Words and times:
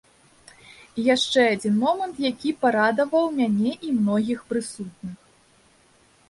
І 1.01 1.03
яшчэ 1.15 1.43
адзін 1.55 1.75
момант, 1.83 2.15
які 2.31 2.49
парадаваў 2.63 3.25
мяне 3.41 3.73
і 3.89 3.93
многіх 3.99 4.39
прысутных. 4.49 5.15